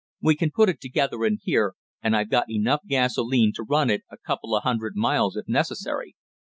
[0.19, 4.01] We can put it together in here, and I've got enough gasolene to run it
[4.09, 6.15] a couple of hundred miles if necessary."